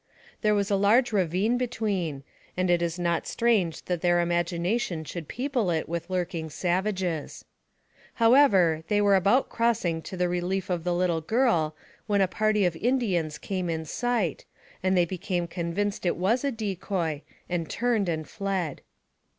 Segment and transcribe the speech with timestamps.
[0.41, 2.23] There was a large ravine between,
[2.57, 7.45] and it is not strange that their imagination should people it with lurking savages.
[8.15, 11.75] However, they were about crossing to the relief of the little girl,
[12.07, 14.43] when a party of Indians came in sight,
[14.81, 18.81] and they became convinced it was a decoy, and turned and fled.